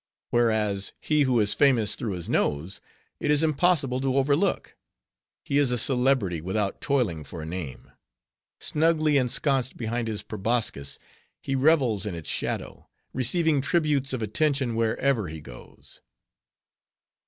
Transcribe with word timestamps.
Whereas, 0.31 0.93
he 0.99 1.21
who 1.29 1.39
is 1.39 1.53
famous 1.53 1.93
through 1.93 2.13
his 2.13 2.27
nose, 2.27 2.81
it 3.19 3.29
is 3.29 3.43
impossible 3.43 4.01
to 4.01 4.17
overlook. 4.17 4.75
He 5.45 5.59
is 5.59 5.71
a 5.71 5.77
celebrity 5.77 6.41
without 6.41 6.81
toiling 6.81 7.23
for 7.23 7.39
a 7.43 7.45
name. 7.45 7.91
Snugly 8.59 9.17
ensconced 9.19 9.77
behind 9.77 10.07
his 10.07 10.23
proboscis, 10.23 10.97
he 11.39 11.53
revels 11.53 12.07
in 12.07 12.15
its 12.15 12.31
shadow, 12.31 12.89
receiving 13.13 13.61
tributes 13.61 14.11
of 14.11 14.23
attention 14.23 14.73
wherever 14.73 15.27
he 15.27 15.39
goes. 15.39 16.01